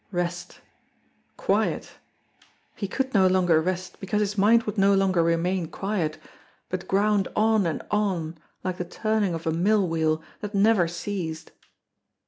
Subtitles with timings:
[0.11, 0.61] Rest!
[1.37, 1.91] Quiet!
[2.73, 6.17] He could no longer rest, because his mind would no longer remain quiet
[6.69, 11.51] but ground on and on like the turning of a mill wheel that never ceased.